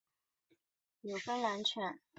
[1.01, 1.99] 纽芬兰犬。